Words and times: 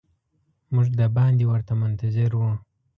موږ 0.73 0.87
د 0.99 1.01
باندې 1.15 1.43
ورته 1.51 1.73
منتظر 1.81 2.31
وو. 2.39 2.51